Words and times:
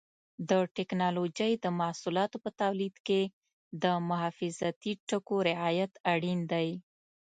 د 0.49 0.51
ټېکنالوجۍ 0.75 1.53
د 1.63 1.65
محصولاتو 1.79 2.37
په 2.43 2.49
تولید 2.61 2.95
کې 3.07 3.21
د 3.81 3.83
حفاظتي 4.23 4.93
ټکو 5.07 5.35
رعایت 5.49 5.91
اړین 6.13 6.39
دی. 6.51 6.69